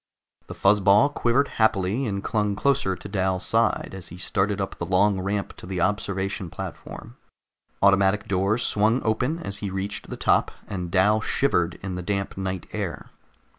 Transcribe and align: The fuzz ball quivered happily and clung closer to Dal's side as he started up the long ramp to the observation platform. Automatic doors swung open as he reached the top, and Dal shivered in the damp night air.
The 0.47 0.55
fuzz 0.55 0.79
ball 0.79 1.09
quivered 1.09 1.47
happily 1.61 2.07
and 2.07 2.23
clung 2.23 2.55
closer 2.55 2.95
to 2.95 3.07
Dal's 3.07 3.45
side 3.45 3.91
as 3.93 4.07
he 4.07 4.17
started 4.17 4.59
up 4.59 4.75
the 4.79 4.83
long 4.87 5.19
ramp 5.21 5.55
to 5.57 5.67
the 5.67 5.79
observation 5.79 6.49
platform. 6.49 7.17
Automatic 7.83 8.27
doors 8.27 8.63
swung 8.63 9.03
open 9.05 9.37
as 9.37 9.57
he 9.57 9.69
reached 9.69 10.09
the 10.09 10.17
top, 10.17 10.49
and 10.67 10.89
Dal 10.89 11.21
shivered 11.21 11.77
in 11.83 11.93
the 11.93 12.01
damp 12.01 12.35
night 12.35 12.65
air. 12.73 13.11